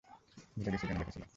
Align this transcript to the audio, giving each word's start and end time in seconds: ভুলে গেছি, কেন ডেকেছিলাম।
ভুলে 0.57 0.71
গেছি, 0.73 0.85
কেন 0.87 0.97
ডেকেছিলাম। 0.97 1.29